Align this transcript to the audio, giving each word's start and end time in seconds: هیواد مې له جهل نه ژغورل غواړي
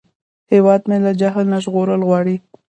هیواد 0.51 0.81
مې 0.89 0.97
له 1.05 1.11
جهل 1.19 1.45
نه 1.53 1.57
ژغورل 1.63 2.01
غواړي 2.09 2.35